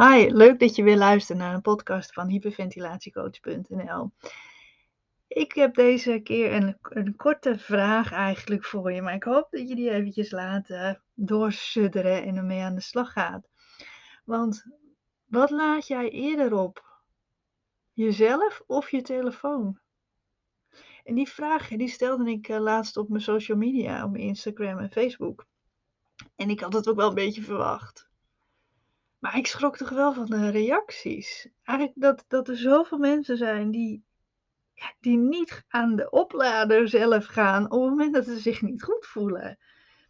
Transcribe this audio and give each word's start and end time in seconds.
Hi, 0.00 0.30
leuk 0.30 0.58
dat 0.58 0.76
je 0.76 0.82
weer 0.82 0.96
luistert 0.96 1.38
naar 1.38 1.54
een 1.54 1.60
podcast 1.60 2.12
van 2.12 2.28
hyperventilatiecoach.nl. 2.28 4.10
Ik 5.28 5.52
heb 5.52 5.74
deze 5.74 6.20
keer 6.22 6.52
een, 6.52 6.78
een 6.82 7.16
korte 7.16 7.58
vraag 7.58 8.12
eigenlijk 8.12 8.64
voor 8.64 8.92
je, 8.92 9.02
maar 9.02 9.14
ik 9.14 9.22
hoop 9.22 9.46
dat 9.50 9.68
je 9.68 9.74
die 9.74 9.90
eventjes 9.90 10.30
laat 10.30 10.68
uh, 10.68 10.94
doorsudderen 11.14 12.22
en 12.22 12.36
ermee 12.36 12.60
aan 12.60 12.74
de 12.74 12.80
slag 12.80 13.12
gaat. 13.12 13.48
Want 14.24 14.64
wat 15.24 15.50
laat 15.50 15.86
jij 15.86 16.10
eerder 16.10 16.54
op? 16.54 17.02
Jezelf 17.92 18.62
of 18.66 18.90
je 18.90 19.02
telefoon? 19.02 19.80
En 21.04 21.14
die 21.14 21.28
vraag 21.28 21.68
die 21.68 21.88
stelde 21.88 22.30
ik 22.30 22.48
uh, 22.48 22.58
laatst 22.58 22.96
op 22.96 23.08
mijn 23.08 23.22
social 23.22 23.58
media, 23.58 24.04
op 24.04 24.16
Instagram 24.16 24.78
en 24.78 24.90
Facebook. 24.90 25.46
En 26.36 26.50
ik 26.50 26.60
had 26.60 26.72
het 26.72 26.88
ook 26.88 26.96
wel 26.96 27.08
een 27.08 27.14
beetje 27.14 27.42
verwacht. 27.42 28.09
Maar 29.20 29.36
ik 29.36 29.46
schrok 29.46 29.76
toch 29.76 29.88
wel 29.88 30.12
van 30.12 30.26
de 30.26 30.50
reacties. 30.50 31.48
Eigenlijk 31.62 32.00
dat, 32.00 32.24
dat 32.28 32.48
er 32.48 32.56
zoveel 32.56 32.98
mensen 32.98 33.36
zijn 33.36 33.70
die, 33.70 34.04
die 35.00 35.16
niet 35.16 35.64
aan 35.68 35.96
de 35.96 36.10
oplader 36.10 36.88
zelf 36.88 37.26
gaan 37.26 37.64
op 37.64 37.80
het 37.80 37.90
moment 37.90 38.14
dat 38.14 38.24
ze 38.24 38.38
zich 38.38 38.62
niet 38.62 38.82
goed 38.82 39.06
voelen. 39.06 39.58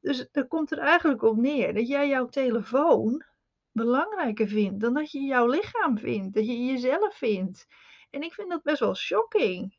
Dus 0.00 0.28
dat 0.32 0.48
komt 0.48 0.70
er 0.72 0.78
eigenlijk 0.78 1.22
op 1.22 1.36
neer 1.36 1.74
dat 1.74 1.88
jij 1.88 2.08
jouw 2.08 2.28
telefoon 2.28 3.24
belangrijker 3.72 4.48
vindt 4.48 4.80
dan 4.80 4.94
dat 4.94 5.10
je 5.10 5.20
jouw 5.20 5.46
lichaam 5.46 5.98
vindt, 5.98 6.34
dat 6.34 6.46
je 6.46 6.64
jezelf 6.64 7.16
vindt. 7.16 7.66
En 8.10 8.22
ik 8.22 8.32
vind 8.32 8.50
dat 8.50 8.62
best 8.62 8.80
wel 8.80 8.94
shocking. 8.94 9.76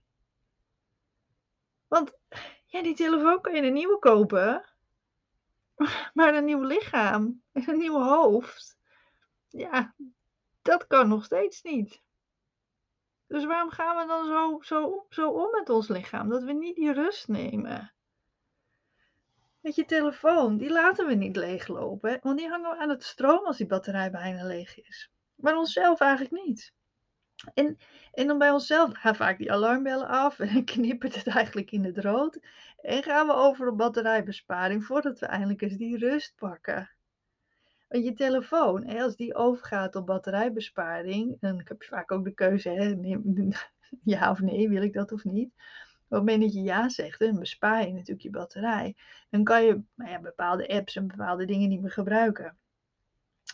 Want 1.87 2.17
ja, 2.65 2.81
die 2.81 2.95
telefoon 2.95 3.41
kan 3.41 3.55
je 3.55 3.61
een 3.61 3.73
nieuwe 3.73 3.99
kopen, 3.99 4.65
maar 6.13 6.35
een 6.35 6.45
nieuw 6.45 6.63
lichaam 6.63 7.41
en 7.51 7.69
een 7.69 7.77
nieuw 7.77 8.01
hoofd 8.01 8.81
ja, 9.53 9.95
dat 10.61 10.87
kan 10.87 11.07
nog 11.07 11.23
steeds 11.23 11.61
niet. 11.61 12.01
Dus 13.27 13.45
waarom 13.45 13.69
gaan 13.69 13.97
we 13.97 14.07
dan 14.07 14.25
zo, 14.25 14.59
zo, 14.61 15.05
zo 15.09 15.29
om 15.29 15.51
met 15.51 15.69
ons 15.69 15.87
lichaam? 15.87 16.29
Dat 16.29 16.43
we 16.43 16.53
niet 16.53 16.75
die 16.75 16.93
rust 16.93 17.27
nemen. 17.27 17.93
Met 19.59 19.75
je 19.75 19.85
telefoon, 19.85 20.57
die 20.57 20.69
laten 20.69 21.07
we 21.07 21.13
niet 21.13 21.35
leeglopen. 21.35 22.19
Want 22.21 22.37
die 22.37 22.49
hangen 22.49 22.69
we 22.69 22.77
aan 22.77 22.89
het 22.89 23.03
stroom 23.03 23.45
als 23.45 23.57
die 23.57 23.67
batterij 23.67 24.11
bijna 24.11 24.43
leeg 24.45 24.81
is. 24.81 25.11
Maar 25.35 25.57
onszelf 25.57 25.99
eigenlijk 25.99 26.45
niet. 26.45 26.73
En, 27.53 27.77
en 28.11 28.27
dan 28.27 28.37
bij 28.37 28.51
onszelf 28.51 28.97
gaan 28.97 29.15
vaak 29.15 29.37
die 29.37 29.51
alarmbellen 29.51 30.07
af 30.07 30.39
en 30.39 30.65
knippert 30.73 31.15
het 31.15 31.27
eigenlijk 31.27 31.71
in 31.71 31.83
het 31.83 31.97
rood. 31.97 32.39
En 32.77 33.03
gaan 33.03 33.27
we 33.27 33.33
over 33.33 33.67
op 33.67 33.77
batterijbesparing 33.77 34.85
voordat 34.85 35.19
we 35.19 35.25
eindelijk 35.25 35.61
eens 35.61 35.77
die 35.77 35.97
rust 35.97 36.35
pakken 36.35 36.89
je 38.01 38.13
telefoon, 38.13 38.85
hè, 38.85 39.01
als 39.01 39.15
die 39.15 39.35
overgaat 39.35 39.95
op 39.95 40.05
batterijbesparing, 40.05 41.37
dan 41.39 41.61
heb 41.63 41.81
je 41.81 41.87
vaak 41.87 42.11
ook 42.11 42.23
de 42.23 42.33
keuze, 42.33 42.69
hè, 42.69 42.95
ja 44.13 44.31
of 44.31 44.39
nee, 44.39 44.69
wil 44.69 44.81
ik 44.81 44.93
dat 44.93 45.11
of 45.11 45.23
niet. 45.23 45.53
Op 46.13 46.19
het 46.19 46.19
moment 46.19 46.41
dat 46.41 46.53
je 46.53 46.61
ja 46.61 46.89
zegt, 46.89 47.19
dan 47.19 47.39
bespaar 47.39 47.87
je 47.87 47.93
natuurlijk 47.93 48.21
je 48.21 48.29
batterij. 48.29 48.95
Dan 49.29 49.43
kan 49.43 49.65
je 49.65 49.81
nou 49.95 50.11
ja, 50.11 50.19
bepaalde 50.19 50.67
apps 50.67 50.95
en 50.95 51.07
bepaalde 51.07 51.45
dingen 51.45 51.69
niet 51.69 51.81
meer 51.81 51.91
gebruiken. 51.91 52.57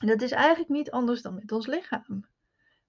En 0.02 0.08
dat 0.08 0.22
is 0.22 0.32
eigenlijk 0.32 0.70
niet 0.70 0.92
anders 0.92 1.22
dan 1.22 1.36
met 1.36 1.52
ons 1.52 1.68
lichaam. 1.68 2.26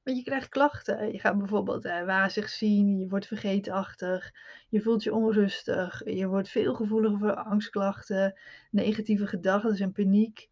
Want 0.03 0.17
je 0.17 0.23
krijgt 0.23 0.49
klachten. 0.49 1.13
Je 1.13 1.19
gaat 1.19 1.39
bijvoorbeeld 1.39 1.85
eh, 1.85 2.05
wazig 2.05 2.49
zien, 2.49 2.99
je 2.99 3.09
wordt 3.09 3.27
vergeetachtig, 3.27 4.33
je 4.69 4.83
voelt 4.83 5.03
je 5.03 5.15
onrustig, 5.15 6.03
je 6.05 6.27
wordt 6.27 6.49
veel 6.49 6.75
gevoeliger 6.75 7.19
voor 7.19 7.35
angstklachten, 7.35 8.39
negatieve 8.71 9.27
gedachten 9.27 9.79
en 9.79 9.93
paniek 9.93 10.50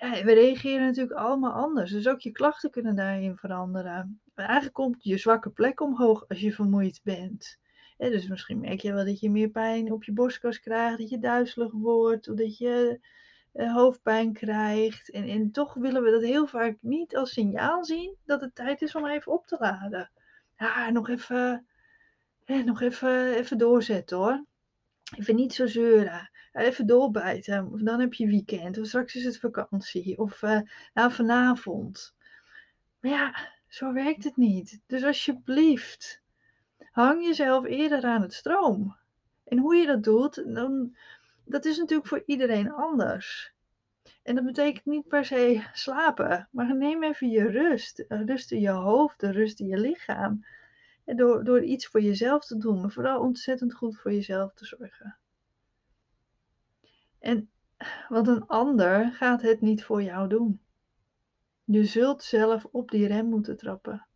we 0.00 0.32
reageren 0.32 0.86
natuurlijk 0.86 1.18
allemaal 1.18 1.52
anders. 1.52 1.90
Dus 1.90 2.08
ook 2.08 2.20
je 2.20 2.32
klachten 2.32 2.70
kunnen 2.70 2.96
daarin 2.96 3.36
veranderen. 3.36 4.20
Eigenlijk 4.34 4.74
komt 4.74 5.04
je 5.04 5.18
zwakke 5.18 5.50
plek 5.50 5.80
omhoog 5.80 6.28
als 6.28 6.40
je 6.40 6.52
vermoeid 6.52 7.00
bent. 7.02 7.58
dus 7.96 8.28
misschien 8.28 8.60
merk 8.60 8.80
je 8.80 8.92
wel 8.92 9.04
dat 9.04 9.20
je 9.20 9.30
meer 9.30 9.48
pijn 9.48 9.92
op 9.92 10.04
je 10.04 10.12
borstkas 10.12 10.60
krijgt, 10.60 10.98
dat 10.98 11.08
je 11.08 11.18
duizelig 11.18 11.72
wordt, 11.72 12.28
of 12.28 12.36
dat 12.36 12.58
je 12.58 13.00
uh, 13.54 13.74
hoofdpijn 13.74 14.32
krijgt. 14.32 15.10
En, 15.10 15.28
en 15.28 15.50
toch 15.50 15.74
willen 15.74 16.02
we 16.02 16.10
dat 16.10 16.22
heel 16.22 16.46
vaak 16.46 16.76
niet 16.80 17.16
als 17.16 17.32
signaal 17.32 17.84
zien 17.84 18.16
dat 18.24 18.40
het 18.40 18.54
tijd 18.54 18.82
is 18.82 18.94
om 18.94 19.06
even 19.06 19.32
op 19.32 19.46
te 19.46 19.56
laden. 19.60 20.10
Ja, 20.56 20.90
nog 20.90 21.08
even, 21.08 21.66
eh, 22.44 22.64
nog 22.64 22.80
even, 22.80 23.34
even 23.34 23.58
doorzetten 23.58 24.16
hoor. 24.16 24.44
Even 25.18 25.34
niet 25.34 25.54
zo 25.54 25.66
zeuren 25.66 26.29
even 26.52 26.86
doorbijten. 26.86 27.72
Of 27.72 27.80
dan 27.80 28.00
heb 28.00 28.14
je 28.14 28.26
weekend. 28.26 28.78
Of 28.78 28.86
straks 28.86 29.14
is 29.14 29.24
het 29.24 29.38
vakantie. 29.38 30.18
Of 30.18 30.42
uh, 30.42 30.60
nou, 30.94 31.12
vanavond. 31.12 32.14
Maar 33.00 33.10
ja, 33.10 33.48
zo 33.68 33.92
werkt 33.92 34.24
het 34.24 34.36
niet. 34.36 34.80
Dus 34.86 35.04
alsjeblieft, 35.04 36.22
hang 36.90 37.24
jezelf 37.24 37.64
eerder 37.64 38.04
aan 38.04 38.22
het 38.22 38.34
stroom. 38.34 38.96
En 39.44 39.58
hoe 39.58 39.74
je 39.74 39.86
dat 39.86 40.04
doet, 40.04 40.54
dan, 40.54 40.96
dat 41.44 41.64
is 41.64 41.78
natuurlijk 41.78 42.08
voor 42.08 42.22
iedereen 42.26 42.72
anders. 42.72 43.52
En 44.22 44.34
dat 44.34 44.44
betekent 44.44 44.84
niet 44.84 45.08
per 45.08 45.24
se 45.24 45.64
slapen, 45.72 46.48
maar 46.50 46.76
neem 46.76 47.02
even 47.02 47.30
je 47.30 47.46
rust. 47.46 48.04
Rust 48.08 48.52
in 48.52 48.60
je 48.60 48.70
hoofd, 48.70 49.22
rust 49.22 49.60
in 49.60 49.66
je 49.66 49.78
lichaam. 49.78 50.46
Door, 51.04 51.44
door 51.44 51.62
iets 51.62 51.86
voor 51.86 52.00
jezelf 52.00 52.46
te 52.46 52.58
doen, 52.58 52.80
maar 52.80 52.90
vooral 52.90 53.20
ontzettend 53.20 53.74
goed 53.74 53.98
voor 53.98 54.12
jezelf 54.12 54.54
te 54.54 54.64
zorgen. 54.66 55.19
En 57.20 57.50
want 58.08 58.28
een 58.28 58.46
ander 58.46 59.12
gaat 59.12 59.42
het 59.42 59.60
niet 59.60 59.84
voor 59.84 60.02
jou 60.02 60.28
doen. 60.28 60.60
Je 61.64 61.84
zult 61.84 62.22
zelf 62.22 62.64
op 62.64 62.90
die 62.90 63.06
rem 63.06 63.26
moeten 63.26 63.56
trappen. 63.56 64.06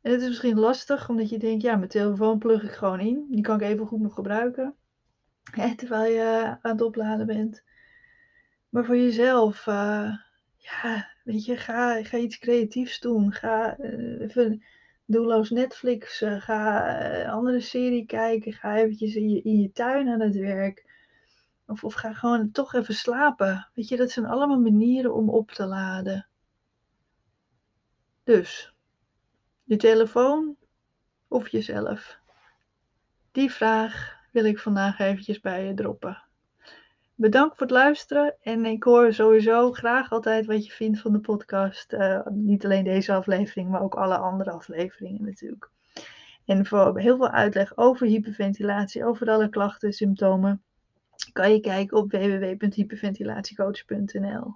En 0.00 0.12
het 0.12 0.20
is 0.20 0.28
misschien 0.28 0.58
lastig, 0.58 1.08
omdat 1.08 1.28
je 1.28 1.38
denkt, 1.38 1.62
ja, 1.62 1.76
mijn 1.76 1.88
telefoon 1.88 2.38
plug 2.38 2.62
ik 2.62 2.70
gewoon 2.70 3.00
in. 3.00 3.26
Die 3.30 3.42
kan 3.42 3.60
ik 3.60 3.66
even 3.66 3.86
goed 3.86 4.00
nog 4.00 4.14
gebruiken. 4.14 4.74
Hè, 5.50 5.74
terwijl 5.74 6.12
je 6.12 6.58
aan 6.62 6.72
het 6.72 6.82
opladen 6.82 7.26
bent. 7.26 7.64
Maar 8.68 8.84
voor 8.84 8.96
jezelf, 8.96 9.66
uh, 9.66 10.16
ja, 10.56 11.08
weet 11.24 11.44
je, 11.44 11.56
ga, 11.56 12.02
ga 12.02 12.16
iets 12.16 12.38
creatiefs 12.38 13.00
doen. 13.00 13.32
Ga 13.32 13.78
uh, 13.78 14.20
even 14.20 14.64
doelloos 15.10 15.50
Netflix, 15.50 16.22
uh, 16.22 16.40
ga 16.40 16.62
uh, 17.02 17.32
andere 17.32 17.60
serie 17.60 18.06
kijken, 18.06 18.52
ga 18.52 18.76
eventjes 18.76 19.14
in 19.14 19.28
je, 19.28 19.42
in 19.42 19.60
je 19.60 19.72
tuin 19.72 20.08
aan 20.08 20.20
het 20.20 20.36
werk. 20.36 20.88
Of, 21.66 21.84
of 21.84 21.94
ga 21.94 22.12
gewoon 22.12 22.50
toch 22.50 22.74
even 22.74 22.94
slapen. 22.94 23.68
Weet 23.74 23.88
je, 23.88 23.96
dat 23.96 24.10
zijn 24.10 24.26
allemaal 24.26 24.60
manieren 24.60 25.14
om 25.14 25.30
op 25.30 25.50
te 25.50 25.66
laden. 25.66 26.26
Dus, 28.24 28.74
je 29.64 29.76
telefoon 29.76 30.56
of 31.28 31.48
jezelf? 31.48 32.18
Die 33.32 33.50
vraag 33.50 34.18
wil 34.32 34.44
ik 34.44 34.58
vandaag 34.58 34.98
eventjes 34.98 35.40
bij 35.40 35.64
je 35.64 35.74
droppen. 35.74 36.22
Bedankt 37.20 37.56
voor 37.56 37.66
het 37.66 37.76
luisteren 37.76 38.34
en 38.42 38.64
ik 38.64 38.82
hoor 38.82 39.12
sowieso 39.12 39.72
graag 39.72 40.10
altijd 40.10 40.46
wat 40.46 40.66
je 40.66 40.72
vindt 40.72 41.00
van 41.00 41.12
de 41.12 41.20
podcast. 41.20 41.92
Uh, 41.92 42.26
niet 42.26 42.64
alleen 42.64 42.84
deze 42.84 43.12
aflevering, 43.12 43.68
maar 43.68 43.82
ook 43.82 43.94
alle 43.94 44.16
andere 44.16 44.50
afleveringen 44.50 45.24
natuurlijk. 45.24 45.70
En 46.44 46.66
voor 46.66 46.98
heel 46.98 47.16
veel 47.16 47.30
uitleg 47.30 47.76
over 47.76 48.06
hyperventilatie, 48.06 49.04
over 49.04 49.30
alle 49.30 49.48
klachten, 49.48 49.92
symptomen, 49.92 50.62
kan 51.32 51.52
je 51.52 51.60
kijken 51.60 51.96
op 51.96 52.10
www.hyperventilatiecoach.nl. 52.10 54.54